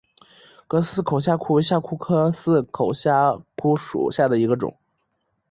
[0.67, 4.75] 葛氏似口虾蛄为虾蛄科似口虾蛄属下的一个种。